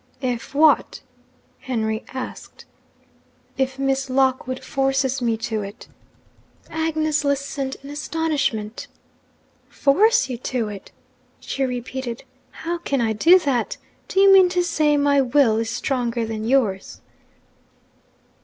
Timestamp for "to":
5.37-5.61, 10.39-10.69, 14.49-14.63